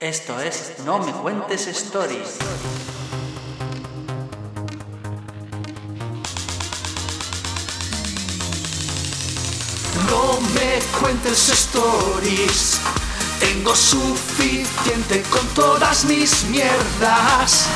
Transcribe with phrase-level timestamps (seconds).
[0.00, 2.38] Esto es No me cuentes stories.
[10.08, 12.80] No me cuentes stories.
[13.40, 17.68] Tengo suficiente con todas mis mierdas.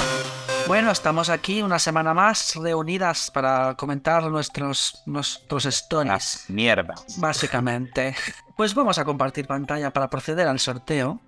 [0.67, 6.47] Bueno, estamos aquí una semana más reunidas para comentar nuestros, nuestros stories.
[6.49, 6.95] Mierda.
[7.19, 8.17] Básicamente.
[8.57, 11.21] Pues vamos a compartir pantalla para proceder al sorteo.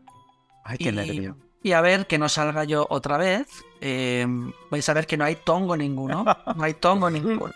[0.66, 1.36] Ay, qué nervio.
[1.62, 3.46] Y a ver que no salga yo otra vez.
[3.80, 4.26] Eh,
[4.70, 6.24] vais a ver que no hay tongo ninguno.
[6.56, 7.52] No hay tongo ninguno.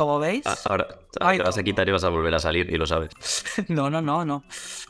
[0.00, 0.46] Como veis.
[0.46, 0.86] Ah, Ahora
[1.20, 3.10] Ay, te vas a quitar y vas a volver a salir y lo sabes.
[3.68, 4.44] No, no, no, no.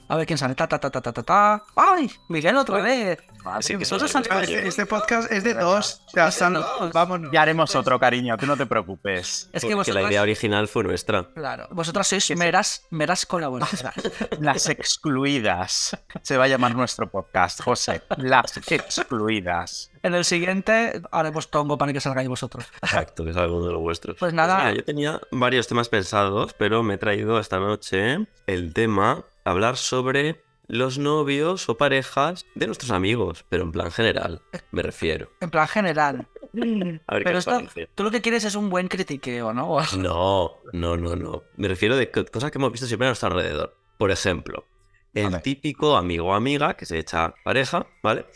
[0.07, 0.55] A ver quién sale.
[0.55, 1.65] Ta, ta, ta, ta, ta, ta, ta.
[1.75, 2.09] ¡Ay!
[2.29, 3.19] Miguel otra vez.
[3.45, 6.03] Así que Nosotros Este- Este podcast es de dos.
[6.15, 6.55] Ya están.
[6.55, 6.93] dos.
[6.93, 7.33] Vámonos.
[7.33, 9.51] Ya haremos otro, cariño, tú no te preocupes.
[9.53, 11.25] Es que vosotras, la idea original fue nuestra.
[11.35, 13.93] claro, vosotras sois meras, meras colaboradoras.
[14.39, 15.97] Las excluidas.
[16.23, 18.03] Se va a llamar nuestro podcast, José.
[18.17, 19.90] Las excluidas.
[20.03, 22.65] En el siguiente haremos tongo para que salgáis vosotros.
[22.83, 24.17] Exacto, que es algo de los vuestros.
[24.19, 24.59] Pues nada.
[24.59, 29.77] mira, yo tenía varios temas pensados, pero me he traído esta noche el tema hablar
[29.77, 35.29] sobre los novios o parejas de nuestros amigos, pero en plan general, me refiero.
[35.41, 36.29] En plan general.
[37.07, 37.61] A ver Pero esto,
[37.95, 39.79] tú lo que quieres es un buen critiqueo, ¿no?
[39.99, 41.43] No, no, no, no.
[41.57, 43.77] Me refiero de co- cosas que hemos visto siempre a nuestro alrededor.
[43.99, 44.65] Por ejemplo,
[45.13, 48.27] el típico amigo o amiga que se echa pareja, ¿vale?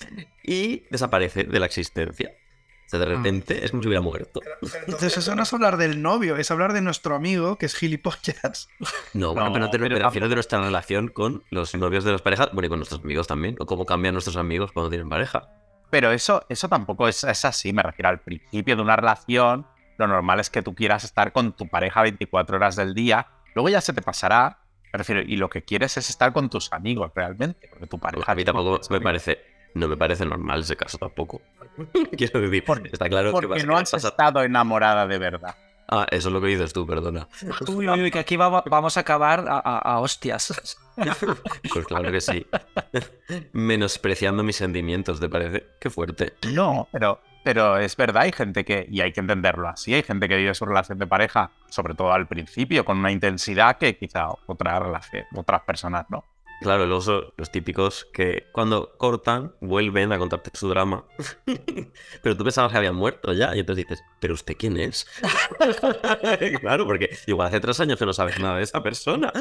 [0.45, 2.33] Y desaparece de la existencia.
[2.87, 4.41] O sea, de repente es como si hubiera muerto.
[4.87, 8.69] Entonces, eso no es hablar del novio, es hablar de nuestro amigo que es gilipollas.
[9.15, 12.05] No, bueno, No, pero no te pero me refiero de nuestra relación con los novios
[12.05, 14.91] de las parejas, bueno, y con nuestros amigos también, o cómo cambian nuestros amigos cuando
[14.91, 15.49] tienen pareja.
[15.89, 19.67] Pero eso, eso tampoco es, es así, me refiero al principio de una relación.
[19.97, 23.29] Lo normal es que tú quieras estar con tu pareja 24 horas del día.
[23.55, 24.59] Luego ya se te pasará.
[24.93, 27.69] Me refiero, y lo que quieres es estar con tus amigos realmente.
[27.69, 28.31] Porque tu pareja.
[28.31, 29.39] A mí tampoco me parece,
[29.75, 31.41] no me parece normal ese caso tampoco.
[32.17, 35.19] Quiero decir, Porque- está claro que vas Porque a no has pasar- estado enamorada de
[35.19, 35.55] verdad.
[35.87, 37.29] Ah, eso es lo que dices tú, perdona.
[37.69, 40.79] Uy, uy, uy, que aquí va- vamos a acabar a, a- a hostias.
[41.73, 42.47] Pues claro que sí.
[43.53, 45.67] Menospreciando mis sentimientos, ¿te parece?
[45.81, 46.35] Qué fuerte.
[46.53, 50.29] No, pero, pero es verdad, hay gente que, y hay que entenderlo así, hay gente
[50.29, 54.29] que vive su relación de pareja, sobre todo al principio, con una intensidad que quizá
[54.47, 56.25] otra relación, otras personas no.
[56.61, 61.05] Claro, los típicos que cuando cortan vuelven a contarte su drama.
[62.23, 65.07] Pero tú pensabas que habían muerto ya y entonces dices, ¿pero usted quién es?
[66.61, 69.33] claro, porque igual hace tres años que no sabes nada de esa persona.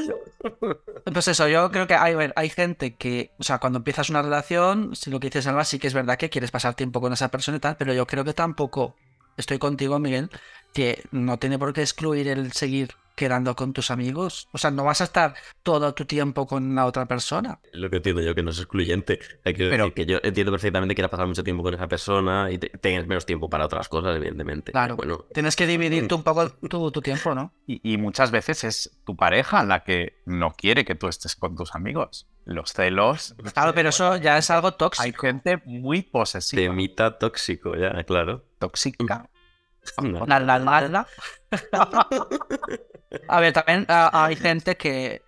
[1.06, 5.10] Pues eso, yo creo que hay, gente que, o sea, cuando empiezas una relación, si
[5.10, 7.58] lo que dices Alba, sí que es verdad que quieres pasar tiempo con esa persona
[7.58, 8.96] y tal, pero yo creo que tampoco,
[9.38, 10.30] estoy contigo, Miguel,
[10.74, 14.48] que no tiene por qué excluir el seguir quedando con tus amigos.
[14.52, 17.60] O sea, no vas a estar todo tu tiempo con la otra persona.
[17.74, 19.20] Lo que entiendo yo que no es excluyente.
[19.46, 21.88] Hay que Pero- decir que yo entiendo perfectamente que quieras pasar mucho tiempo con esa
[21.88, 24.72] persona y te- tengas menos tiempo para otras cosas, evidentemente.
[24.72, 24.96] Claro.
[24.96, 27.54] Bueno, Tienes que dividirte un poco tu, tu tiempo, ¿no?
[27.68, 31.56] Y, y muchas veces es tu pareja la que no quiere que tú estés con
[31.56, 32.28] tus amigos.
[32.46, 33.36] Los celos.
[33.54, 35.04] Claro, pero eso ya es algo tóxico.
[35.04, 38.44] Hay gente muy posesiva, temita tóxico ya, claro.
[38.60, 39.30] tóxica.
[39.98, 40.24] Anda.
[40.28, 41.08] La, la, la, la.
[43.28, 45.22] A ver, también hay gente que.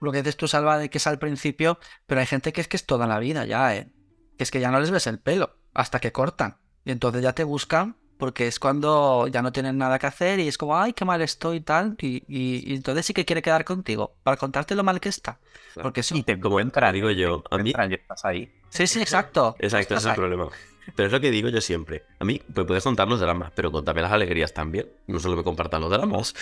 [0.00, 2.68] Lo que dices tú, Salva, de que es al principio, pero hay gente que es
[2.68, 3.92] que es toda la vida ya, ¿eh?
[4.38, 6.56] Que es que ya no les ves el pelo hasta que cortan.
[6.86, 10.48] Y entonces ya te buscan porque es cuando ya no tienen nada que hacer y
[10.48, 11.96] es como, ay, qué mal estoy y tal.
[12.00, 15.38] Y, y- y entonces sí que quiere quedar contigo para contarte lo mal que está.
[15.74, 16.16] Porque eso.
[16.16, 18.50] Y te Como encuentran, digo yo, a mí encuentran y estás ahí.
[18.70, 19.54] Sí, sí, exacto.
[19.58, 20.16] Exacto, ese es el ahí.
[20.16, 20.48] problema.
[20.94, 22.04] Pero es lo que digo yo siempre.
[22.18, 24.88] A mí me puedes contar los dramas, pero contame las alegrías también.
[25.06, 26.34] No solo me compartan los dramas.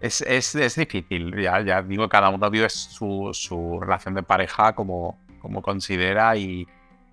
[0.00, 4.74] Es, es, es difícil, ya, ya digo, cada uno vive su, su relación de pareja
[4.74, 6.66] como, como considera y,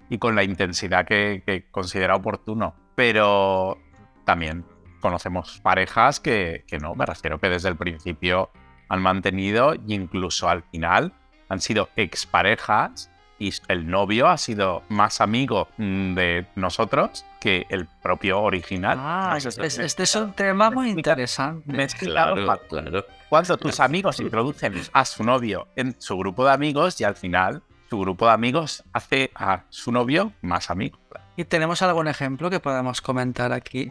[0.10, 2.74] y con la intensidad que, que considera oportuno.
[2.96, 3.78] Pero
[4.26, 4.66] también
[5.00, 8.50] conocemos parejas que, que no, me refiero que desde el principio
[8.90, 11.14] han mantenido y incluso al final
[11.48, 13.09] han sido exparejas
[13.40, 18.98] y el novio ha sido más amigo mm, de nosotros que el propio original.
[19.00, 21.72] Ah, No sé es- si es- me- este es un tema muy interesante.
[21.72, 23.06] me he explicado Claro, claro.
[23.30, 27.62] Cuando tus amigos introducen a su novio en su grupo de amigos y al final
[27.90, 31.00] su grupo de amigos hace a su novio más amigo.
[31.38, 33.90] ¿Y tenemos algún ejemplo que podamos comentar aquí?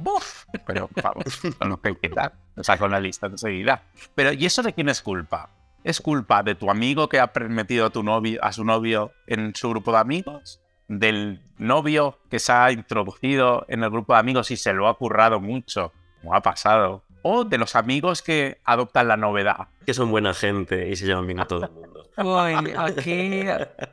[0.67, 2.35] Pero vamos, con lo que quitar.
[2.57, 3.83] O sea, con la lista enseguida.
[4.15, 5.49] Pero ¿y eso de quién es culpa?
[5.85, 9.55] ¿Es culpa de tu amigo que ha metido a, tu novio, a su novio en
[9.55, 10.61] su grupo de amigos?
[10.89, 14.97] ¿Del novio que se ha introducido en el grupo de amigos y se lo ha
[14.97, 15.93] currado mucho?
[16.21, 19.69] Como ha pasado o de los amigos que adoptan la novedad.
[19.89, 22.05] Que son buena gente y se llevan bien a todo el mundo.
[22.19, 23.43] Uy, aquí,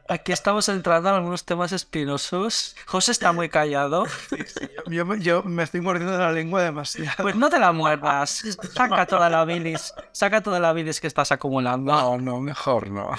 [0.09, 2.75] aquí estamos entrando en algunos temas espinosos.
[2.85, 4.05] José está muy callado.
[4.87, 7.15] Yo, me- yo me estoy mordiendo la lengua demasiado.
[7.21, 8.43] Pues no te la muerdas.
[8.73, 9.93] Saca toda la bilis.
[10.11, 11.93] Saca toda la bilis que estás acumulando.
[11.93, 13.11] No, no, mejor no.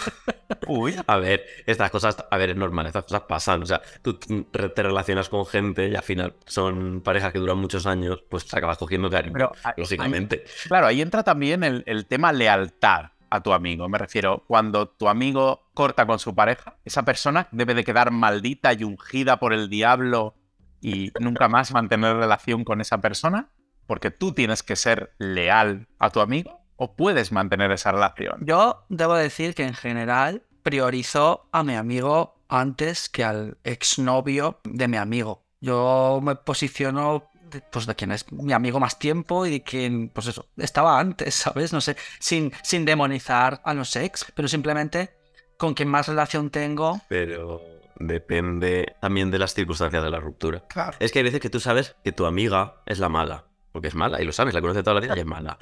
[0.67, 3.63] Uy, A ver, estas cosas, a ver, es normal, estas cosas pasan.
[3.63, 7.57] O sea, tú te te relacionas con gente y al final son parejas que duran
[7.59, 9.33] muchos años, pues te acabas cogiendo cariño.
[9.33, 10.45] pero ahí- lógicamente.
[10.69, 12.33] Claro, ahí entra también el, el tema
[12.67, 13.89] lealtad a tu amigo.
[13.89, 18.73] Me refiero, cuando tu amigo corta con su pareja, esa persona debe de quedar maldita
[18.73, 20.35] y ungida por el diablo
[20.81, 23.51] y nunca más mantener relación con esa persona,
[23.87, 28.45] porque tú tienes que ser leal a tu amigo o puedes mantener esa relación.
[28.45, 34.89] Yo debo decir que en general priorizo a mi amigo antes que al exnovio de
[34.89, 35.45] mi amigo.
[35.61, 40.09] Yo me posiciono de, pues de quien es mi amigo más tiempo y de quien,
[40.11, 41.73] pues eso, estaba antes, ¿sabes?
[41.73, 45.11] No sé, sin, sin demonizar a los ex, pero simplemente
[45.57, 47.01] con quien más relación tengo.
[47.09, 47.61] Pero
[47.99, 50.61] depende también de las circunstancias de la ruptura.
[50.69, 50.97] Claro.
[51.01, 53.45] Es que hay veces que tú sabes que tu amiga es la mala.
[53.73, 55.59] Porque es mala, y lo sabes, la conoces toda la vida y es mala.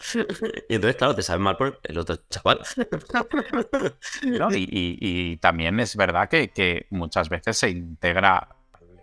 [0.68, 2.60] Y entonces, claro, te sabes mal por el otro chaval.
[4.22, 4.52] ¿no?
[4.52, 8.48] Y, y- y también es verdad que, que muchas veces se integra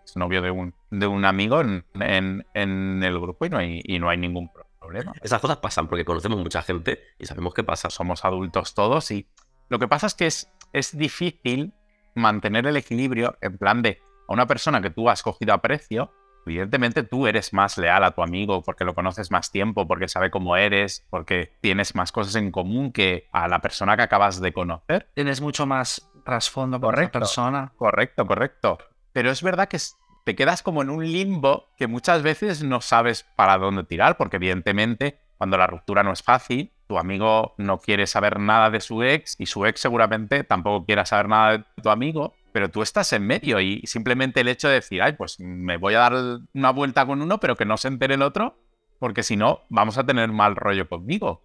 [0.02, 3.82] el exnovio de un, de un amigo en, en- en el grupo y no hay,
[3.84, 4.50] y no hay ningún
[4.80, 5.14] problema.
[5.22, 7.90] Esas cosas pasan porque conocemos mucha gente y sabemos qué pasa.
[7.90, 9.28] Somos adultos todos y
[9.70, 11.74] lo que pasa es que es, es difícil
[12.16, 16.12] mantener el equilibrio en plan de a una persona que tú has cogido a precio.
[16.46, 20.32] Evidentemente tú eres más leal a tu amigo porque lo conoces más tiempo, porque sabe
[20.32, 24.52] cómo eres, porque tienes más cosas en común que a la persona que acabas de
[24.52, 25.08] conocer.
[25.14, 27.20] Tienes mucho más trasfondo con esa Correcto.
[27.20, 27.72] persona.
[27.78, 28.78] Correcto, correcto.
[29.14, 29.78] Pero es verdad que
[30.26, 34.38] te quedas como en un limbo que muchas veces no sabes para dónde tirar, porque
[34.38, 39.02] evidentemente cuando la ruptura no es fácil, tu amigo no quiere saber nada de su
[39.02, 43.12] ex y su ex seguramente tampoco quiera saber nada de tu amigo, pero tú estás
[43.14, 46.14] en medio y simplemente el hecho de decir, ay, pues me voy a dar
[46.54, 48.56] una vuelta con uno, pero que no se entere el otro,
[49.00, 51.42] porque si no, vamos a tener mal rollo conmigo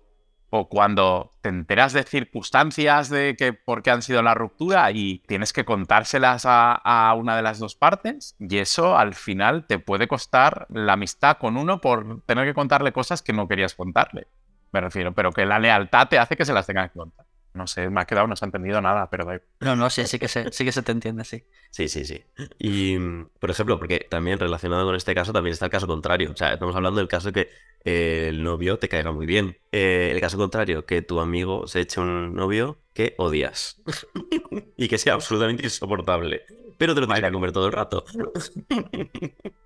[0.50, 5.22] o cuando te enteras de circunstancias de que por qué han sido la ruptura y
[5.26, 9.78] tienes que contárselas a, a una de las dos partes y eso al final te
[9.78, 14.28] puede costar la amistad con uno por tener que contarle cosas que no querías contarle.
[14.72, 17.25] Me refiero, pero que la lealtad te hace que se las tengas que contar.
[17.56, 19.26] No sé, me ha quedado, no se ha entendido nada, pero.
[19.60, 21.44] No, no, sí, sí que se, sí que se te entiende, sí.
[21.70, 22.22] Sí, sí, sí.
[22.58, 22.98] Y,
[23.40, 26.32] por ejemplo, porque también relacionado con este caso, también está el caso contrario.
[26.32, 27.50] O sea, estamos hablando del caso de que
[27.84, 29.56] eh, el novio te caiga muy bien.
[29.72, 33.82] Eh, el caso contrario, que tu amigo se eche un novio que odias.
[34.76, 36.44] y que sea absolutamente insoportable.
[36.78, 38.04] Pero te lo tienes que comer todo el rato.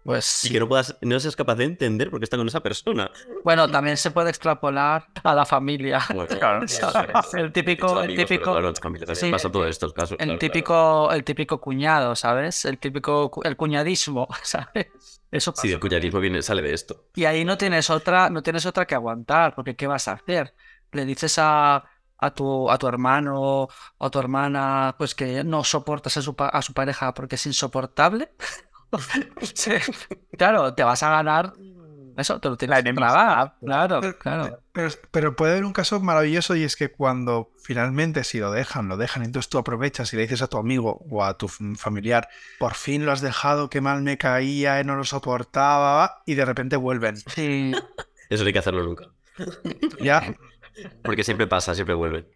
[0.02, 2.60] Pues Y que no puedas, no seas capaz de entender por qué está con esa
[2.60, 3.10] persona.
[3.44, 6.00] Bueno, también se puede extrapolar a la familia.
[6.12, 6.66] Bueno, Claro.
[6.66, 7.34] ¿Sabes?
[7.34, 8.54] El típico, el típico,
[9.30, 10.38] pasa todo esto, el el
[11.60, 12.64] cuñado, ¿sabes?
[12.64, 15.20] El típico, el cuñadismo, ¿sabes?
[15.30, 15.62] Eso pasa.
[15.62, 17.04] Sí, el cuñadismo viene, sale de esto.
[17.14, 20.54] Y ahí no tienes otra, no tienes otra que aguantar, porque ¿qué vas a hacer?
[20.92, 21.84] Le dices a,
[22.20, 23.68] a tu, a tu hermano o
[23.98, 27.46] a tu hermana, pues que no soportas a su, pa- a su pareja porque es
[27.46, 28.30] insoportable.
[29.54, 29.70] Sí.
[30.36, 31.52] Claro, te vas a ganar.
[32.16, 33.12] Eso, te lo tienes La que enemistad.
[33.14, 33.54] tragar.
[33.60, 34.58] Claro, claro.
[34.72, 38.88] Pero, pero puede haber un caso maravilloso y es que cuando finalmente si lo dejan,
[38.88, 42.28] lo dejan, entonces tú aprovechas y le dices a tu amigo o a tu familiar,
[42.58, 46.44] por fin lo has dejado, qué mal me caía, eh, no lo soportaba, y de
[46.44, 47.16] repente vuelven.
[47.16, 47.72] Sí.
[48.28, 49.04] Eso no hay que hacerlo nunca.
[50.02, 50.34] Ya,
[51.02, 52.26] Porque siempre pasa, siempre vuelven.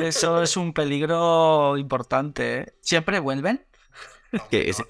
[0.00, 2.58] Eso es un peligro importante.
[2.58, 2.74] ¿eh?
[2.80, 3.64] ¿Siempre vuelven?
[4.50, 4.82] Que es-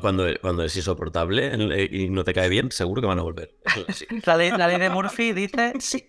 [0.00, 3.54] cuando, cuando es insoportable y no te cae bien, seguro que van a volver.
[3.94, 4.06] Sí.
[4.24, 6.08] La ley, la ley de Murphy dice sí.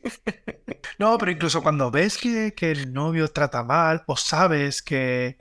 [0.98, 5.38] No, pero incluso cuando ves que, que el novio trata mal o sabes que...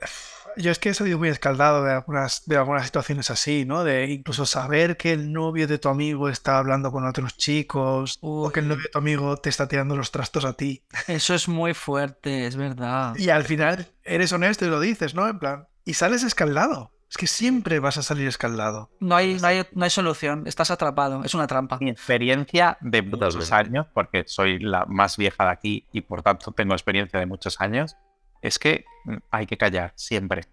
[0.57, 3.83] Yo es que he salido muy escaldado de algunas, de algunas situaciones así, ¿no?
[3.83, 8.51] De incluso saber que el novio de tu amigo está hablando con otros chicos o
[8.51, 10.83] que el novio de tu amigo te está tirando los trastos a ti.
[11.07, 13.15] Eso es muy fuerte, es verdad.
[13.17, 15.27] Y al final eres honesto y lo dices, ¿no?
[15.27, 16.91] En plan, y sales escaldado.
[17.09, 18.89] Es que siempre vas a salir escaldado.
[19.01, 21.77] No hay, no hay, no hay solución, estás atrapado, es una trampa.
[21.81, 26.53] Mi experiencia de muchos años, porque soy la más vieja de aquí y por tanto
[26.53, 27.97] tengo experiencia de muchos años,
[28.41, 30.43] es que mm, hay que callar, siempre.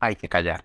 [0.00, 0.64] Hay que callar.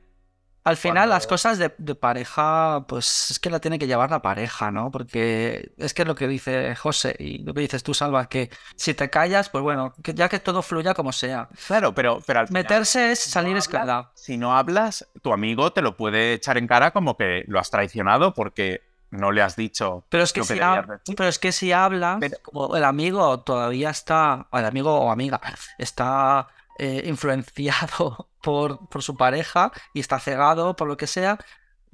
[0.66, 4.12] Al final Cuando- las cosas de, de pareja, pues es que la tiene que llevar
[4.12, 4.92] la pareja, ¿no?
[4.92, 8.52] Porque es que es lo que dice José y lo que dices tú, Salva, que
[8.76, 11.48] si te callas, pues bueno, que ya que todo fluya como sea.
[11.66, 14.12] Claro, pero, pero al final, Meterse es no salir hablas- escaldado.
[14.16, 17.72] Si no hablas, tu amigo te lo puede echar en cara como que lo has
[17.72, 20.06] traicionado porque no le has dicho.
[20.10, 21.16] Pero es que, si, decir.
[21.18, 25.40] pero es que si hablas, Pero- como el amigo todavía está, el amigo o amiga,
[25.80, 26.48] está
[26.80, 31.38] eh, influenciado por, por su pareja y está cegado por lo que sea,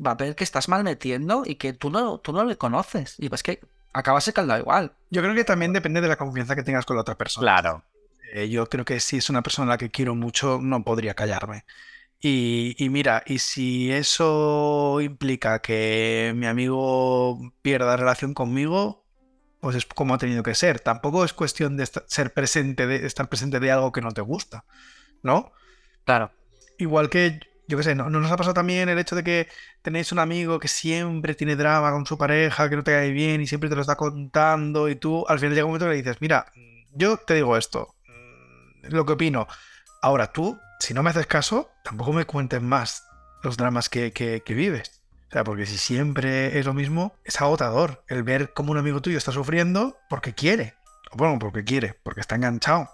[0.04, 3.16] va a ver que estás mal metiendo y que tú no, tú no le conoces.
[3.18, 3.60] Y pues que
[3.94, 4.94] acabas caldado igual.
[5.10, 7.46] Yo creo que también depende de la confianza que tengas con la otra persona.
[7.46, 7.84] Claro.
[8.34, 11.14] Eh, yo creo que si es una persona a la que quiero mucho, no podría
[11.14, 11.66] callarme.
[12.20, 19.05] Y, y mira, y si eso implica que mi amigo pierda relación conmigo,
[19.66, 20.80] pues es como ha tenido que ser.
[20.80, 24.22] Tampoco es cuestión de esta- ser presente, de estar presente de algo que no te
[24.22, 24.64] gusta,
[25.24, 25.54] ¿no?
[26.04, 26.30] Claro.
[26.78, 29.48] Igual que, yo qué sé, ¿no, ¿no nos ha pasado también el hecho de que
[29.82, 33.42] tenéis un amigo que siempre tiene drama con su pareja, que no te cae bien
[33.42, 35.98] y siempre te lo está contando y tú al final llega un momento que le
[36.04, 36.46] dices, mira,
[36.94, 39.48] yo te digo esto, mm, lo que opino.
[40.04, 43.04] Ahora tú, si no me haces caso, tampoco me cuentes más
[43.42, 44.95] los dramas que, que- que vives.
[45.36, 49.18] Sea, porque si siempre es lo mismo, es agotador el ver cómo un amigo tuyo
[49.18, 50.76] está sufriendo porque quiere.
[51.12, 52.90] O bueno, porque quiere, porque está enganchado.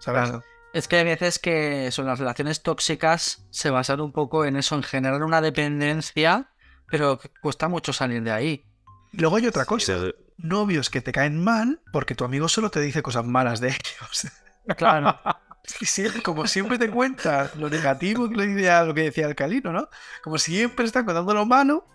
[0.00, 0.30] ¿Sabes?
[0.30, 0.44] Claro.
[0.72, 4.74] Es que hay veces que son las relaciones tóxicas se basan un poco en eso,
[4.74, 6.50] en generar una dependencia,
[6.90, 8.64] pero que cuesta mucho salir de ahí.
[9.12, 9.96] Luego hay otra cosa.
[10.38, 14.26] novios que te caen mal porque tu amigo solo te dice cosas malas de ellos.
[14.76, 15.16] Claro.
[15.66, 19.88] Siempre- como siempre te cuenta lo negativo que le decía, lo que decía Alcalino, ¿no?
[20.22, 21.86] Como siempre están contando lo malo,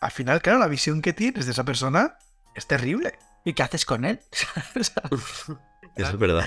[0.00, 2.16] al final, claro, la visión que tienes de esa persona
[2.54, 3.18] es terrible.
[3.44, 4.20] ¿Y qué haces con él?
[5.96, 6.46] Eso es verdad.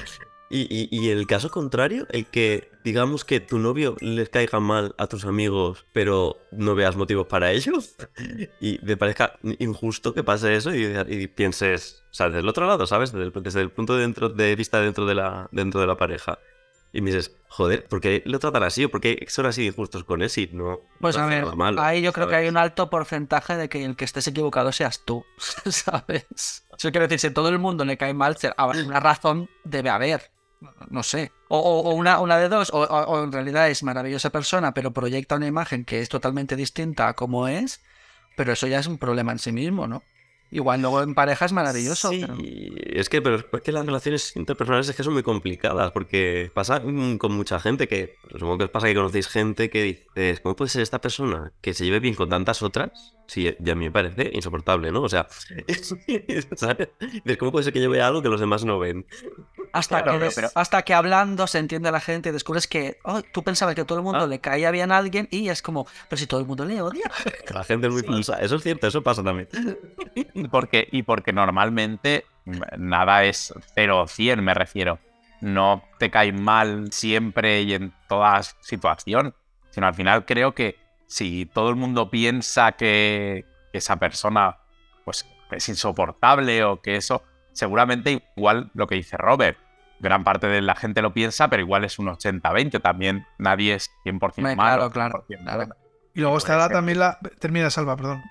[0.50, 4.96] Y, y- y el caso contrario, el que digamos que tu novio les caiga mal
[4.98, 7.74] a tus amigos, pero no veas motivos para ello,
[8.62, 12.66] y te parezca injusto que pase eso y, y pienses, o sea, desde el otro
[12.66, 13.12] lado, ¿sabes?
[13.12, 15.98] Desde el, desde el punto de, dentro, de vista dentro de, la, dentro de la
[15.98, 16.40] pareja.
[16.98, 18.84] Y me dices, joder, ¿por qué lo tratan así?
[18.86, 21.56] ¿O por qué son así injustos con él si no Pues no a ver, nada
[21.56, 24.72] malo, ahí yo creo que hay un alto porcentaje de que el que estés equivocado
[24.72, 25.24] seas tú,
[25.70, 26.26] ¿sabes?
[26.76, 28.36] Eso quiero decir, si a todo el mundo le cae mal,
[28.84, 30.32] una razón debe haber,
[30.90, 31.32] no sé.
[31.50, 34.74] O, o- o una, una de dos, o, o- o en realidad es maravillosa persona,
[34.74, 37.80] pero proyecta una imagen que es totalmente distinta a como es,
[38.36, 40.02] pero eso ya es un problema en sí mismo, ¿no?
[40.50, 42.10] Igual luego en pareja es maravilloso.
[42.10, 42.38] Sí, pero-
[43.00, 46.80] es que, pero es que las relaciones interpersonales es que son muy complicadas, porque pasa
[46.80, 50.56] mm, con mucha gente que, supongo que os pasa que conocéis gente que dices, ¿cómo
[50.56, 53.16] puede ser esta persona que se lleve bien con tantas otras?
[53.28, 55.02] Sí, y a mí me parece insoportable, ¿no?
[55.02, 55.28] O sea,
[56.56, 56.90] ¿sabes?
[57.38, 59.06] ¿cómo puede ser que yo vea algo que los demás no ven?
[59.78, 63.00] Hasta, Claro, que, pero- pero- hasta que hablando se entiende la gente y descubres que
[63.04, 64.28] oh, tú pensabas que a todo el mundo Ah.
[64.28, 67.10] le caía bien a alguien y es como, pero si todo el mundo le odia.
[67.48, 68.38] Que La gente es muy falsa.
[68.42, 69.48] Eso es cierto, eso pasa también.
[70.52, 75.00] Porque, y porque normalmente mm, nada es 0 o 100, me refiero.
[75.42, 79.36] No te cae mal siempre y en toda situación,
[79.70, 84.58] sino al final creo que si todo el mundo piensa que, que esa persona
[85.06, 89.58] pues, es insoportable o que eso, seguramente igual lo que dice Robert,
[90.00, 93.92] gran parte de la gente lo piensa, pero igual es un 80-20, también nadie es
[94.06, 94.92] 100% Hombre, malo.
[94.92, 95.58] claro, claro, 100% claro.
[95.58, 95.76] bueno.
[96.14, 96.74] Y luego Puede está la- ser.
[96.74, 97.20] también la...
[97.40, 98.24] Termina, Salva, perdón.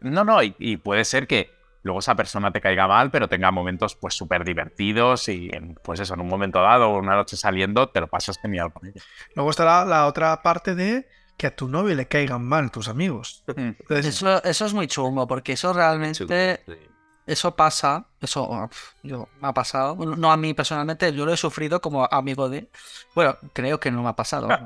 [0.00, 1.50] No, no, y, y puede ser que
[1.82, 6.00] luego esa persona te caiga mal, pero tenga momentos pues súper divertidos y en- pues
[6.00, 9.00] eso, en un momento dado o una noche saliendo te lo pasas genial con ella.
[9.34, 13.44] Luego está la, otra parte de que a tu novio le caigan mal tus amigos.
[13.46, 16.72] Entonces, Eso, eso es muy chungo, porque eso realmente, Sí.
[17.28, 18.70] Eso pasa, eso
[19.02, 22.70] yo, me ha pasado, no a mí personalmente, yo lo he sufrido como amigo de,
[23.14, 24.48] bueno, creo que no me ha pasado.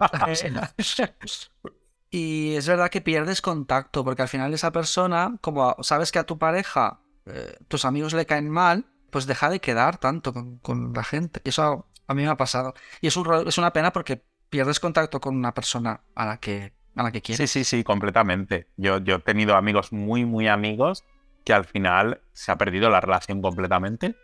[2.10, 6.24] y es verdad que pierdes contacto, porque al final esa persona, como sabes que a
[6.24, 10.92] tu pareja, eh, tus amigos le caen mal, pues deja de quedar tanto con, con
[10.92, 11.42] la gente.
[11.44, 12.74] Y eso a mí me ha pasado.
[13.00, 16.72] Y es, un, es una pena porque pierdes contacto con una persona a la que,
[16.94, 17.50] a la que quieres.
[17.50, 18.68] Sí, sí, sí, completamente.
[18.76, 21.04] Yo, yo he tenido amigos muy, muy amigos
[21.44, 24.16] que al final se ha perdido la relación completamente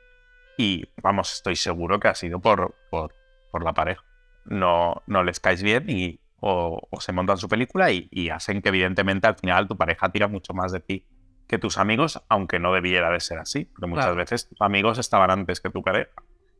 [0.57, 3.15] y vamos, estoy seguro que ha sido por, por,
[3.51, 4.03] por la pareja.
[4.45, 8.63] No, no les caes bien y o, o se montan su película y, y hacen
[8.63, 11.07] que evidentemente al final tu pareja tira mucho más de ti
[11.49, 14.17] que tus amigos, aunque no debiera de ser así, porque muchas Claro.
[14.19, 16.13] veces tus amigos estaban antes que tu pareja.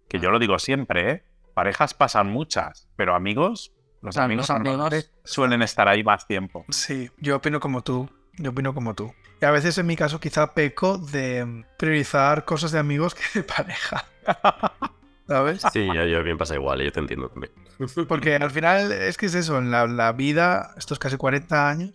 [0.09, 1.25] Que yo lo digo siempre, ¿eh?
[1.55, 6.65] Parejas pasan muchas, pero amigos, los amigos, los amigos- suelen estar ahí más tiempo.
[6.71, 8.09] sí, yo opino como tú.
[8.39, 9.13] Yo opino como tú.
[9.41, 13.43] Y a veces en mi caso quizá peco de priorizar cosas de amigos que de
[13.43, 14.05] pareja.
[15.27, 15.63] ¿Sabes?
[15.73, 17.53] Sí, yo, yo bien pasa igual, yo te entiendo también.
[18.09, 21.93] Porque al final es que es eso, en la, la vida, estos casi 40 años,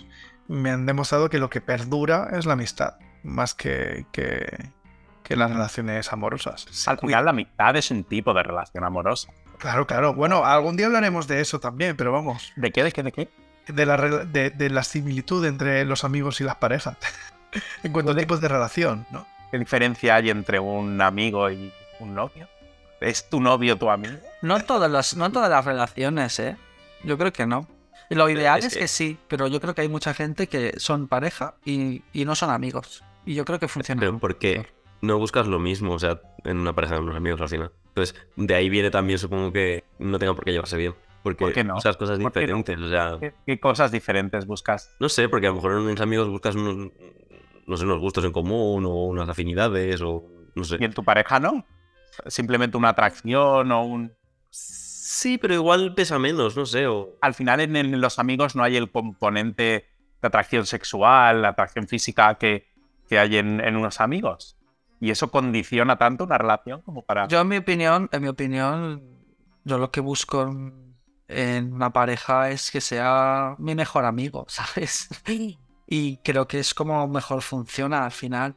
[0.48, 4.70] me han demostrado que lo que perdura es la amistad, más que, que,
[5.24, 6.88] que las relaciones amorosas.
[6.88, 9.34] Al final, la amistad es un tipo de relación amorosa.
[9.58, 10.14] Claro, claro.
[10.14, 12.84] Bueno, algún día hablaremos de eso también, pero vamos, ¿De qué?
[12.84, 13.02] ¿De qué?
[13.02, 13.30] ¿De qué?
[13.68, 16.98] De la, de, de la similitud entre los amigos y las parejas.
[17.84, 19.28] En cuanto a tipos de relación, ¿no?
[19.52, 22.48] ¿Qué diferencia hay entre un amigo y un novio?
[23.00, 24.16] ¿Es tu novio tu amigo?
[24.42, 26.58] No todas las, no todas las relaciones, ¿eh?
[27.04, 27.68] Yo creo que no.
[28.10, 28.80] Lo ideal es es, que...
[28.80, 32.34] que- sí, pero yo creo que hay mucha gente que son pareja y, y no
[32.34, 33.04] son amigos.
[33.24, 34.00] Y yo creo que funciona.
[34.00, 34.66] Pero porque
[35.02, 37.72] no buscas lo mismo, o sea, en una pareja de unos amigos al final.
[37.90, 40.96] Entonces, de ahí viene también, supongo que no tengan por qué llevarse bien.
[41.24, 41.76] Porque ¿Por qué no?
[41.76, 42.58] buscas cosas ¿Por qué no?
[42.58, 44.94] diferentes, o sea, ¿Qué, qué cosas diferentes buscas?
[45.00, 46.92] no sé, porque a lo mejor en unos amigos buscas unos,
[47.66, 50.78] no sé, unos gustos en común o unas afinidades o no sé.
[50.80, 51.66] ¿Y en tu pareja no?
[52.28, 54.14] Simplemente una atracción o un...
[54.50, 57.18] Sí, pero igual pesa menos, no sé, o...
[57.22, 59.88] Al final en, en los amigos no hay el componente
[60.22, 62.68] de atracción sexual, la atracción física que,
[63.08, 64.58] que hay en, en unos amigos.
[65.00, 67.28] Y eso condiciona tanto una relación como para...
[67.28, 69.04] Yo, en mi opinión, en mi opinión,
[69.64, 70.93] yo lo que busco en,
[71.28, 75.10] en una pareja es que sea mi mejor amigo, ¿sabes?
[75.88, 78.56] Y creo que es como mejor funciona al final.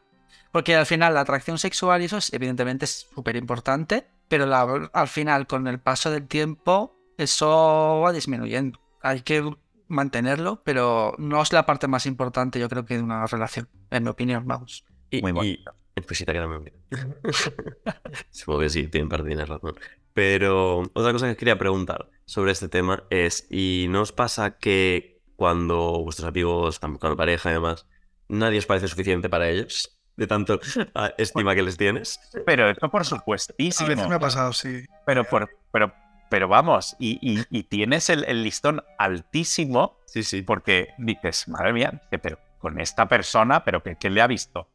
[0.52, 4.88] Porque al final la atracción sexual y eso es, evidentemente es súper importante, pero la-
[4.92, 8.80] al final con el paso del tiempo eso va disminuyendo.
[9.02, 9.54] Hay que
[9.88, 14.02] mantenerlo, pero no es la parte más importante yo creo que de una relación, en
[14.04, 14.84] mi opinión, vamos.
[15.10, 15.74] Y, Muy y- bonito.
[16.06, 16.46] Pues sí, te queda.
[18.30, 19.74] Supongo que sí, tienen parte tienes razón.
[20.12, 25.22] Pero otra cosa que quería preguntar sobre este tema es, ¿y no os pasa que
[25.36, 27.86] cuando vuestros amigos están buscando pareja y demás,
[28.28, 29.92] nadie os parece suficiente para ellos?
[30.16, 30.58] De tanto
[30.94, 32.18] ah, estima que les tienes.
[32.46, 33.88] Pero esto por A supuestísimo.
[33.88, 34.84] veces me ha pasado, sí.
[35.04, 35.92] Pero, por, pero,
[36.30, 40.42] pero vamos, y, y- y tienes el, el listón altísimo Sí, sí.
[40.42, 44.68] porque dices, madre mía, que, pero con esta persona, pero que, que le ha visto.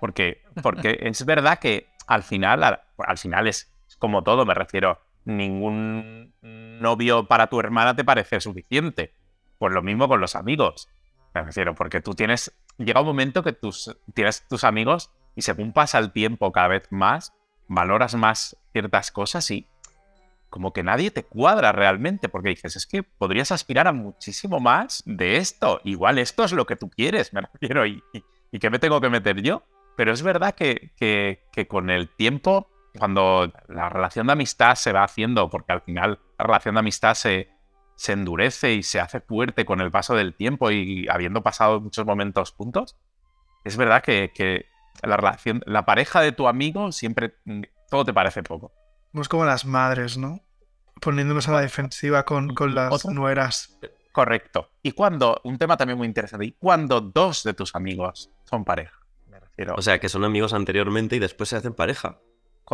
[0.00, 5.00] Porque, porque es verdad que al final, al, al final es como todo, me refiero,
[5.24, 9.14] ningún novio para tu hermana te parece suficiente.
[9.58, 10.88] Pues lo mismo con los amigos.
[11.34, 15.72] Me refiero, porque tú tienes, llega un momento que tus, tienes tus amigos y según
[15.72, 17.32] pasa el tiempo cada vez más,
[17.66, 19.66] valoras más ciertas cosas y
[20.54, 25.02] como que nadie te cuadra realmente, porque dices, es que podrías aspirar a muchísimo más
[25.04, 25.80] de esto.
[25.82, 29.00] Igual esto es lo que tú quieres, me refiero, y, y, ¿y qué me tengo
[29.00, 29.64] que meter yo?
[29.96, 34.92] Pero es verdad que, que, que con el tiempo, cuando la relación de amistad se
[34.92, 37.48] va haciendo, porque al final la relación de amistad se,
[37.96, 42.04] se endurece y se hace fuerte con el paso del tiempo y habiendo pasado muchos
[42.06, 42.96] momentos juntos,
[43.64, 44.66] es verdad que, que
[45.02, 48.72] la relación, la pareja de tu amigo siempre mm, todo te parece poco.
[49.12, 50.40] Somos como las madres, ¿no?
[51.00, 53.12] Poniéndonos a la defensiva con, con las Otra.
[53.12, 53.78] nueras.
[54.12, 54.70] Correcto.
[54.82, 58.96] Y cuando, un tema también muy interesante, y cuando dos de tus amigos son pareja.
[59.28, 59.74] Me refiero.
[59.76, 62.18] O sea, que son amigos anteriormente y después se hacen pareja.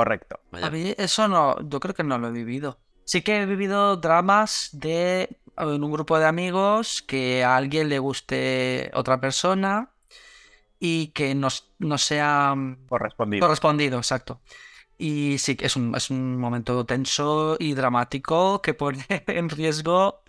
[0.01, 0.41] Correcto.
[0.51, 0.67] Vaya.
[0.67, 2.79] A mí eso no, yo creo que no lo he vivido.
[3.05, 7.99] Sí que he vivido dramas de en un grupo de amigos que a alguien le
[7.99, 9.91] guste otra persona
[10.79, 12.55] y que no, no sea
[12.89, 13.47] Correspondido.
[13.47, 14.41] correspondido, exacto.
[14.97, 20.23] Y sí que es un, es un momento tenso y dramático que pone en riesgo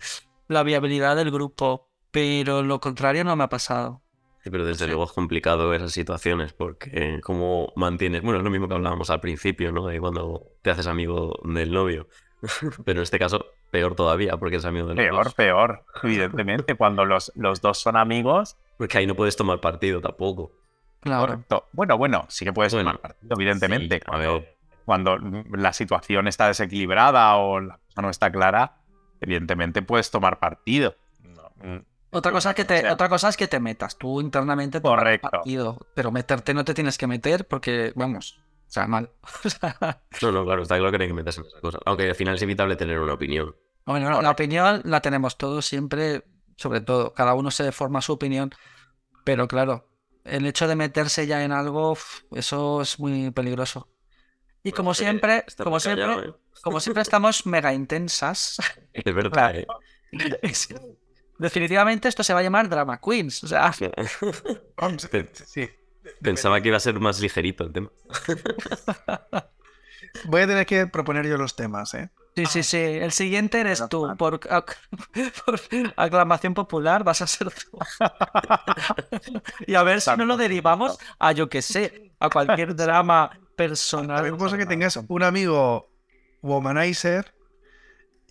[0.47, 4.01] la viabilidad del grupo, pero lo contrario no me ha pasado.
[4.43, 4.89] Sí, pero desde Sí.
[4.89, 9.19] luego es complicado esas situaciones porque como mantienes, bueno, es lo mismo que hablábamos al
[9.19, 9.85] principio, ¿no?
[9.87, 12.07] De cuando te haces amigo del novio.
[12.85, 15.11] pero en este caso, peor todavía porque es amigo del novio.
[15.11, 15.85] Peor, peor.
[16.03, 18.57] Evidentemente, cuando los, los dos son amigos.
[18.77, 20.51] Porque ahí no puedes tomar partido tampoco.
[21.01, 21.27] Claro.
[21.27, 21.67] Correcto.
[21.71, 23.99] Bueno, bueno, sí que puedes Bueno, tomar partido, evidentemente.
[24.03, 24.55] sí, ver.
[24.85, 25.17] Cuando
[25.51, 28.77] la situación está desequilibrada o la cosa no está clara,
[29.19, 30.95] evidentemente puedes tomar partido.
[31.21, 31.77] No, mm,
[32.11, 34.81] Otra cosa, es que te, O sea- otra cosa es que te metas tú internamente
[34.81, 35.29] Correcto.
[35.29, 39.11] partido, pero meterte no te tienes que meter porque, vamos, o sea, mal.
[39.45, 41.81] O sea, No, no, claro, está claro que no hay que meterse en esas cosas.
[41.85, 43.55] Aunque al final es evitable tener una opinión.
[43.85, 46.23] bueno, no, la opinión la tenemos todos siempre,
[46.57, 48.51] sobre todo, cada uno se forma su opinión,
[49.23, 49.87] pero claro,
[50.25, 51.97] el hecho de meterse ya en algo,
[52.31, 53.87] eso es muy peligroso.
[54.63, 58.89] Y como que siempre, como siempre, como siempre estamos mega intensas, ¿eh?
[59.05, 59.65] Es verdad, ¿eh?
[61.41, 63.71] definitivamente esto se va a llamar Drama Queens, o sea,
[65.45, 65.69] Sí.
[66.21, 67.89] Pensaba que iba a ser más ligerito el tema.
[70.25, 72.09] Voy a tener que proponer yo los temas, ¿eh?
[72.35, 72.77] Sí, sí, sí.
[72.77, 74.13] El siguiente eres tú.
[74.17, 74.75] Por, ac-
[75.45, 75.59] por
[75.95, 77.77] aclamación popular vas a ser tú.
[79.67, 84.17] y a ver si no lo derivamos a, yo que sé, a cualquier drama personal.
[84.19, 85.89] A mí me pasa que tengas un amigo
[86.41, 87.33] womanizer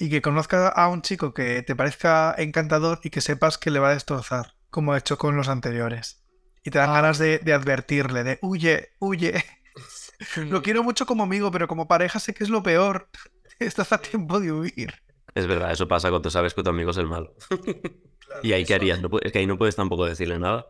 [0.01, 3.79] y que conozca a un chico que te parezca encantador y que sepas que le
[3.79, 6.25] va a destrozar, como ha hecho con los anteriores.
[6.65, 9.45] Y te dan ganas de, de advertirle, de huye, huye.
[10.37, 13.09] Lo quiero mucho como amigo, pero como pareja sé que es lo peor.
[13.59, 14.95] Estás a tiempo de huir.
[15.35, 17.35] Es verdad, eso pasa cuando sabes que tu amigo es el malo.
[18.43, 19.01] ¿Y ahí qué harías?
[19.01, 20.67] No es que ahí no puedes tampoco decirle nada.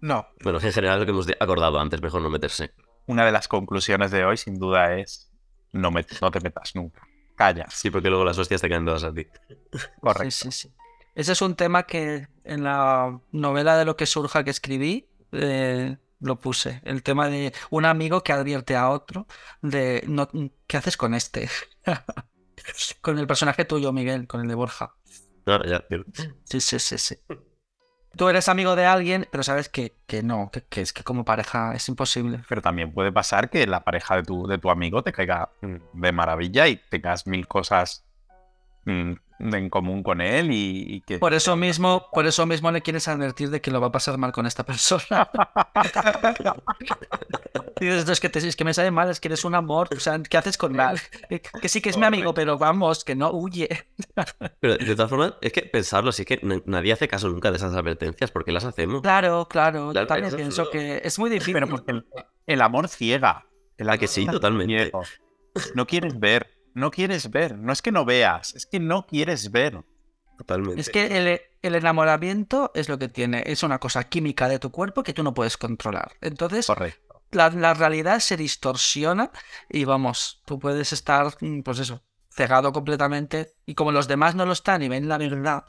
[0.00, 0.26] No.
[0.42, 2.72] Bueno, en general lo que hemos acordado antes, mejor no meterse.
[3.06, 5.30] Una de las conclusiones de hoy, sin duda, es
[5.72, 7.02] no, me- no te metas nunca.
[7.34, 7.66] Calla.
[7.70, 9.26] Sí, porque luego las hostias te caen todas a ti.
[10.00, 10.30] Correcto.
[10.30, 10.74] Sí, sí, sí.
[11.14, 15.96] Ese es un tema que en la novela de lo que surja que escribí eh,
[16.20, 16.80] lo puse.
[16.84, 19.26] El tema de un amigo que advierte a otro
[19.62, 20.28] de no,
[20.66, 21.48] ¿qué haces con este?
[23.00, 24.94] con el personaje tuyo, Miguel, con el de Borja.
[25.46, 26.04] Ahora ya, tío.
[26.44, 27.16] Sí, sí, sí, sí.
[28.16, 31.24] Tú eres amigo de alguien, pero sabes que, que no, que, que es que como
[31.24, 32.40] pareja es imposible.
[32.48, 35.76] Pero también puede pasar que la pareja de tu, de tu amigo te caiga mm,
[36.00, 38.04] de maravilla y tengas mil cosas
[38.86, 41.18] en común con él y, y que...
[41.18, 44.16] Por eso mismo, por eso mismo le quieres advertir de que lo va a pasar
[44.18, 45.28] mal con esta persona.
[47.80, 49.54] Y dices, "No, es que, te, es que me sabe mal, es que eres un
[49.54, 49.88] amor.
[49.96, 50.98] O sea, ¿qué haces con él?
[51.30, 53.68] Eh, Que sí que es mi amigo, pero vamos, que no huye.
[54.60, 57.74] Pero de todas formas, es que pensarlo, sí que nadie hace caso nunca de esas
[57.74, 59.02] advertencias, porque las hacemos.
[59.02, 59.90] Claro, claro.
[59.90, 61.54] Claro, Yo también pienso que es muy difícil.
[61.54, 62.06] Pero porque el,
[62.46, 63.46] el amor ciega.
[63.76, 64.22] El ¿A que sí?
[64.22, 64.82] amor Totalmente.
[64.84, 65.02] ciego.
[65.74, 67.56] No quieres ver, no quieres ver.
[67.56, 69.82] No es que no veas, es que no quieres ver.
[70.36, 70.80] Totalmente.
[70.80, 73.42] Es que el, el enamoramiento es lo que tiene.
[73.46, 76.12] Es una cosa química de tu cuerpo que tú no puedes controlar.
[76.20, 77.22] Entonces, Correcto.
[77.30, 79.30] la, la realidad se distorsiona
[79.70, 84.44] y vamos, tú puedes estar, mm, pues eso, cegado completamente y como los demás no
[84.44, 85.64] lo están y ven la verdad,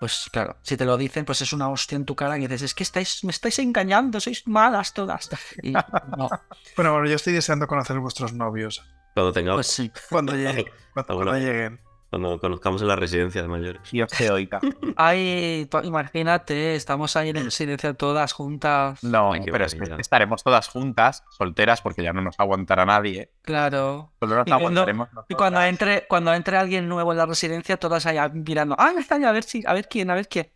[0.00, 2.62] pues claro, si te lo dicen, pues es una hostia en tu cara y dices,
[2.62, 5.28] es que estáis, me estáis engañando, sois malas todas.
[5.62, 5.82] Y no,
[6.76, 8.82] Bueno, bueno, yo estoy deseando conocer vuestros novios.
[9.16, 9.90] Cuando tengamos, pues sí.
[10.10, 10.66] Cuando lleguen.
[10.92, 11.80] Cuando, Ah, cuando lleguen.
[12.10, 13.80] cuando conozcamos en la residencia de mayores.
[13.90, 14.60] Dios te oiga.
[14.94, 19.02] Ay, imagínate, estamos ahí en el silencio todas juntas.
[19.02, 23.32] No, Ay, pero es que estaremos todas juntas, solteras, porque ya no nos aguantará nadie.
[23.40, 24.12] Claro.
[24.20, 27.78] Solo nos Y cuando- aguantaremos Y cuando entre, cuando entre alguien nuevo en la residencia,
[27.78, 30.50] todas allá mirando, ay, está a ver si, a ver quién, a ver quién.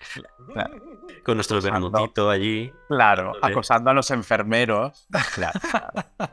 [1.24, 5.06] Con nuestro vermutito allí, Claro, acosando a los enfermeros.
[5.34, 5.58] Claro.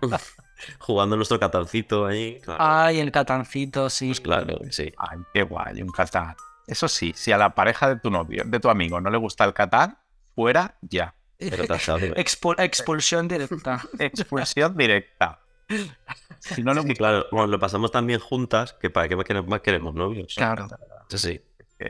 [0.79, 2.39] jugando nuestro catancito ahí.
[2.41, 4.07] Claro, Ay, el catancito, sí.
[4.07, 4.93] pues claro, sí.
[4.97, 6.35] Ay, qué guay, un Catán.
[6.65, 9.45] Eso sí, si a la pareja de tu novio, de tu amigo, no le gusta
[9.45, 9.97] el Catán,
[10.35, 11.15] fuera ya.
[11.37, 11.63] Pero
[12.57, 13.81] expulsión directa.
[13.99, 15.39] Expulsión directa.
[16.39, 19.25] Si no le Sí, claro, bueno, lo pasamos tan bien juntas que para qué más
[19.25, 20.33] queremos, más queremos novios.
[20.35, 20.67] Claro.
[21.07, 21.39] Eso sí.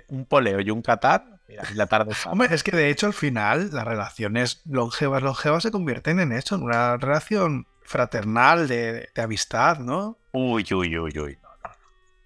[0.10, 2.14] un poleo y un Catán, mira, y la tarde.
[2.26, 6.56] Hombre, es que de hecho al final las relaciones longevas, longevas se convierten en eso,
[6.56, 10.18] en una relación fraternal de, de amistad, ¿no?
[10.34, 11.38] Uy, uy, uy, uy.
[11.42, 11.72] no, no.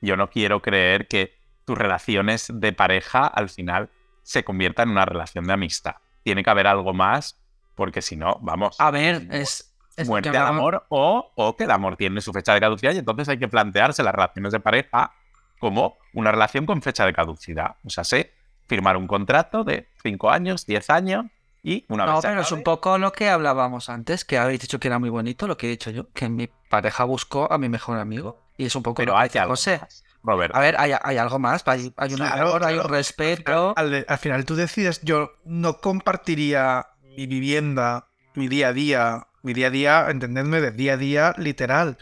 [0.02, 3.89] Yo no quiero creer que tus relaciones de pareja al final
[4.24, 5.95] se conviertan en una relación de amistad.
[6.24, 7.39] Tiene que haber algo más,
[7.76, 8.76] porque si no, vamos.
[8.80, 9.71] A ver, es.
[9.95, 12.93] es muerte que al amor o, o que el amor tiene su fecha de caducidad
[12.93, 15.13] y entonces hay que plantearse las relaciones de pareja
[15.60, 17.76] como una relación con fecha de caducidad.
[17.86, 18.34] O sea, sé
[18.67, 21.26] firmar un contrato de 5 años, 10 años
[21.63, 24.80] y una vez No, pero es un poco lo que hablábamos antes, que habéis dicho
[24.80, 27.69] que era muy bonito, lo que he dicho yo, que mi pareja buscó a mi
[27.69, 28.39] mejor amigo.
[28.58, 29.80] Y es un poco Pero lo que José.
[29.80, 30.58] más, Roberto.
[30.58, 33.74] A ver, hay, hay algo más, hay, hay un Claro, amor, hay un respeto.
[33.76, 39.54] Al, al final tú decides, yo no compartiría mi vivienda, mi día a día, mi
[39.54, 41.97] día a día, entendedme, de día a día literal,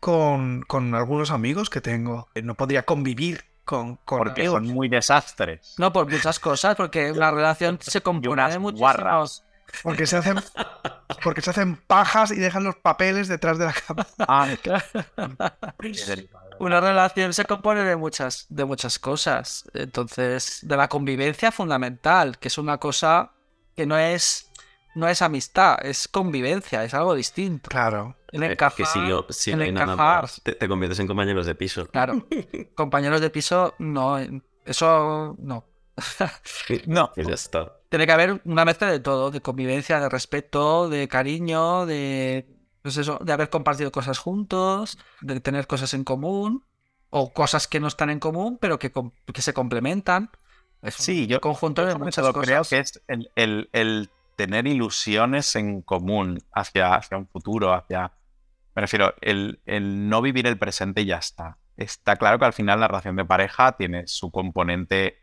[0.00, 2.28] con, con algunos amigos que tengo.
[2.42, 5.74] No podría convivir con, porque son muy desastres.
[5.78, 9.42] No, por muchas cosas, porque una relación se compone de guarras.
[9.42, 9.44] muchísimos.
[9.82, 10.40] Porque se hacen
[11.22, 14.06] porque se hacen pajas y dejan los papeles detrás de la cama.
[14.20, 14.48] Ah,
[16.58, 19.64] Una relación se compone de muchas, de muchas cosas.
[19.72, 23.32] Entonces, de la convivencia fundamental, que es una cosa
[23.74, 24.49] que no es,
[24.94, 27.68] no es amistad, es convivencia, es algo distinto.
[27.70, 28.16] Claro.
[28.32, 30.22] El Es encajar, que si no, si el no hay nada encajar.
[30.22, 31.86] más, te, te conviertes en compañeros de piso.
[31.86, 32.26] Claro.
[32.74, 34.18] Compañeros de piso, no.
[34.64, 35.64] Eso no.
[36.86, 37.76] no, Y ya está.
[37.88, 42.46] Tiene que haber una mezcla de todo, de convivencia, de respeto, de cariño, de
[42.82, 46.64] pues eso, de haber compartido cosas juntos, de tener cosas en común,
[47.10, 50.30] o cosas que no están en común, pero que, que se complementan.
[50.80, 52.42] Es un Sí, yo- conjunto de muchas cosas.
[52.44, 58.10] creo que es el, el- el tener ilusiones en común hacia, hacia un futuro, hacia...
[58.74, 61.58] Me refiero, el, el no vivir el presente y ya está.
[61.76, 65.18] Está claro que al final la relación de pareja tiene su componente,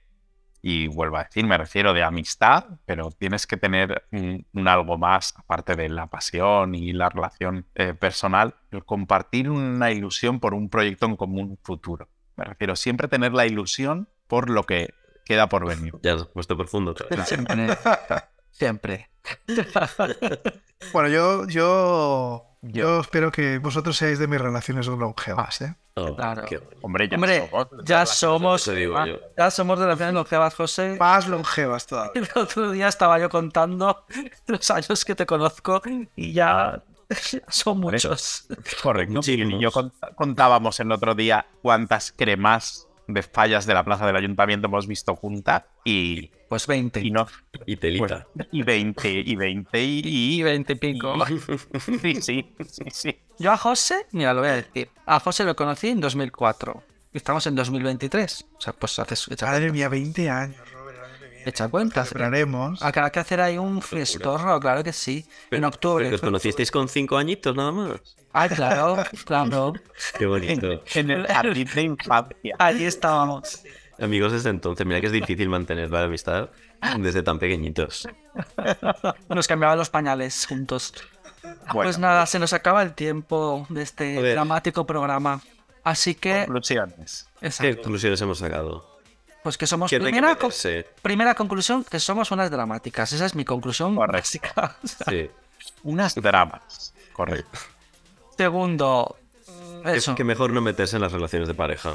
[0.61, 4.99] y vuelvo a decir, me refiero de amistad, pero tienes que tener un, un algo
[4.99, 10.53] más, aparte de la pasión y la relación eh, personal, el compartir una ilusión por
[10.53, 12.07] un proyecto en común futuro.
[12.35, 14.93] Me refiero, siempre tener la ilusión por lo que
[15.25, 15.95] queda por venir.
[16.03, 16.93] Ya has puesto profundo.
[18.51, 19.09] Siempre.
[20.93, 25.75] Bueno, yo, yo Yo espero que vosotros seáis de mis relaciones longevas, ¿eh?
[25.95, 26.43] Oh, Claro.
[26.47, 26.61] qué.
[26.81, 27.67] Hombre, ya Hombre, somos.
[27.83, 28.61] ya somos.
[28.61, 29.17] Eso digo yo.
[29.37, 30.95] Ya somos de relaciones longevas, José.
[30.99, 32.21] Más longevas todavía.
[32.21, 34.05] El otro día estaba yo contando
[34.47, 35.81] los años que te conozco
[36.15, 36.83] y ya
[37.47, 38.45] son muchos.
[38.83, 39.13] Correcto.
[39.15, 39.53] Muchísimos.
[39.53, 44.15] Y yo cont- contábamos el otro día cuántas cremas de fallas de la plaza del
[44.15, 46.99] ayuntamiento hemos visto juntas y, Pues 20.
[47.01, 47.25] y no
[47.65, 48.27] Y telita.
[48.51, 50.01] y 20 y 20 y,
[50.39, 51.15] Y 20 y pico.
[52.01, 53.19] sí, sí, sí, sí.
[53.39, 54.89] Yo a José, mira, lo voy a decir.
[55.05, 56.83] A José lo conocí en 2004.
[57.13, 58.45] Y estamos en 2023.
[58.57, 59.27] O sea, pues haces.
[59.41, 60.57] Madre mía, 20 años,
[61.49, 62.09] echa cuentas.
[62.09, 62.81] Celebraremos.
[62.81, 65.25] Habrá que hacer ahí un fiestorro, claro que sí.
[65.51, 66.05] en octubre.
[66.05, 68.17] Porque os conocisteis con cinco añitos nada más.
[68.33, 69.73] Ay, claro, claro.
[70.17, 70.81] Qué bonito.
[70.93, 72.55] En el jardín de infancia.
[72.59, 73.63] Allí estábamos.
[73.99, 76.49] Amigos desde entonces, mira que es difícil mantener la amistad
[76.99, 78.07] desde tan pequeñitos.
[79.29, 80.93] Nos cambiaban los pañales juntos.
[81.41, 85.41] Bueno, Pues nada, se nos acaba el tiempo de este dramático programa.
[85.83, 87.29] Así que, conclusiones.
[87.39, 88.96] ¿Qué exacto, conclusiones hemos sacado?
[89.47, 90.11] Pues que somos ¿Quién hay que
[91.01, 93.13] primera, conclusión, que somos unas dramáticas.
[93.13, 94.17] Esa es mi conclusión Correcto.
[94.17, 94.75] básica.
[95.09, 95.29] Sí.
[95.83, 96.93] Unas dramas.
[97.13, 97.57] Correcto.
[98.37, 99.15] Segundo,
[99.85, 101.93] eso, que mejor no meterse en las relaciones de pareja.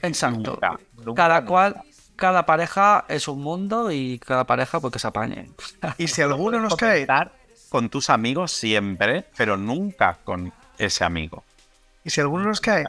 [0.00, 0.52] exacto.
[0.52, 1.46] Nunca, nunca, Cada nunca.
[1.50, 1.82] cual,
[2.16, 5.50] cada pareja es un mundo y cada pareja pues que se apañe.
[5.98, 7.06] Y si alguno nos cae,
[7.68, 11.44] con tus amigos siempre, pero nunca con ese amigo.
[12.02, 12.86] y si alguno nos cae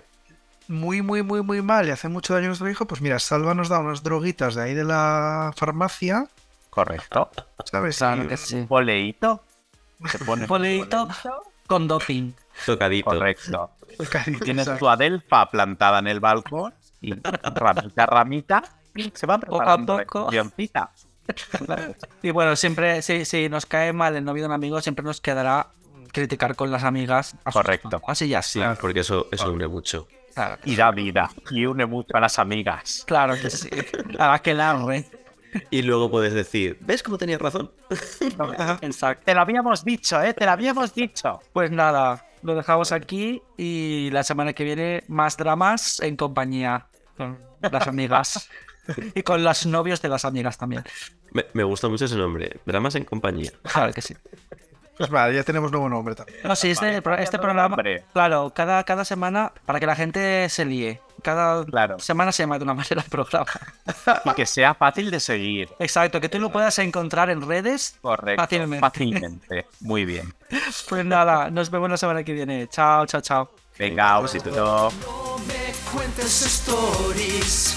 [0.68, 3.54] muy, muy, muy, muy mal y hace mucho daño a nuestro hijo, pues mira, Salva
[3.54, 6.28] nos da unas droguitas de ahí de la farmacia,
[6.70, 7.30] Correcto.
[7.64, 7.98] ¿sabes?
[7.98, 8.66] Claro que sí.
[8.68, 9.44] Boleíto.
[10.08, 10.46] Se pone
[11.68, 12.34] con doping.
[12.66, 13.10] Tocadito.
[13.10, 13.72] Correcto.
[14.44, 18.64] Tienes tu adelfa plantada en el balcón y ramita a ramita
[19.14, 20.20] se va Poco a preparando poco.
[20.32, 20.92] reaccioncita.
[22.22, 25.22] Y bueno, siempre, si, si nos cae mal el novio de un amigo, siempre nos
[25.22, 25.68] quedará
[26.12, 27.36] criticar con las amigas.
[27.46, 28.02] a Correcto.
[28.08, 28.60] Así ya sí.
[28.62, 30.08] Sí, porque eso, eso une mucho.
[30.36, 31.32] Claro, Y da vida.
[31.50, 33.04] Y une mucho a las amigas.
[33.08, 33.70] claro que sí.
[34.20, 35.06] Hará que largue.
[35.72, 37.72] Y luego puedes decir, ¿ves cómo tenías razón?
[38.82, 39.24] Exacto.
[39.26, 40.34] Te lo habíamos dicho, ¿eh?
[40.34, 41.40] Te lo habíamos dicho.
[41.54, 47.40] Pues nada, lo dejamos aquí y la semana que viene más dramas en compañía con
[47.62, 48.50] las amigas.
[49.16, 50.84] Y con los novios de las amigas también.
[51.32, 52.60] Me, me gusta mucho ese nombre.
[52.66, 53.52] Dramas en compañía.
[53.64, 54.14] Claro que sí.
[54.98, 56.40] Pues vale, ya tenemos nuevo nombre también.
[56.44, 57.76] No, sí, este, este programa,
[58.14, 62.00] claro, cada, cada semana, para que la gente se líe, cada Claro.
[62.00, 63.46] semana se llama de una manera el programa.
[64.26, 65.70] Y que sea fácil de seguir.
[65.80, 67.98] Exacto, que tú lo puedas encontrar en redes.
[68.02, 68.42] Correcto.
[68.42, 68.80] Fácilmente.
[68.80, 69.66] Fácilmente.
[69.82, 70.34] Muy bien.
[70.88, 72.68] Pues nada, nos vemos la semana que viene.
[72.70, 73.52] Chao, chao, chao.
[73.78, 74.50] Venga, un besito.
[74.52, 77.76] No me cuentes stories.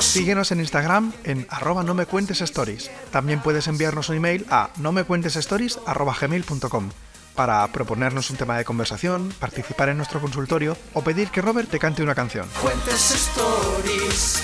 [0.00, 2.90] Síguenos en Instagram en arroba no me cuentes stories.
[3.10, 6.90] También puedes enviarnos un email a no me cuentes stories arroba gmail.com
[7.34, 11.78] para proponernos un tema de conversación, participar en nuestro consultorio o pedir que Robert te
[11.78, 12.48] cante una canción.
[12.60, 14.42] cuentes stories.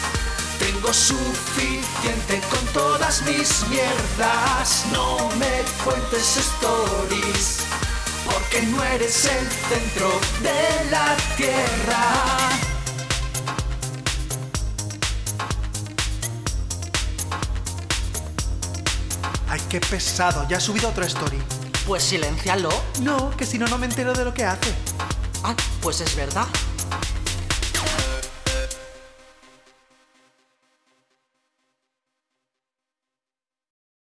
[0.60, 4.86] Tengo suficiente con todas mis mierdas.
[4.92, 7.64] No me cuentes stories.
[8.24, 10.08] Porque no eres el centro
[10.40, 12.73] de la tierra.
[19.74, 21.42] Qué pesado, ya ha subido otra story.
[21.84, 22.68] Pues siléncialo.
[23.02, 24.72] No, que si no, no me entero de lo que hace.
[25.42, 26.46] Ah, pues es verdad.